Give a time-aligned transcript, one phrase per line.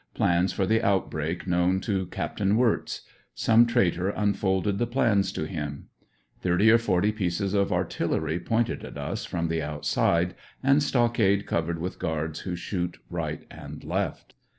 [0.15, 2.41] Plans for the outbreak known to Capt.
[2.43, 3.01] Wirtz.
[3.35, 5.89] Some traitor unfolded the plans to him
[6.39, 10.33] Thirty or forty pieces of artillery pointed at us from the outside,
[10.63, 14.33] and stockade covered with guards who shoot right and left.